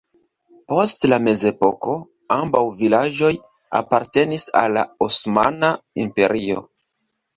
[0.71, 1.97] Post la mezepoko
[2.37, 3.31] ambaŭ vilaĝoj
[3.83, 5.71] apartenis al la Osmana
[6.07, 6.65] Imperio.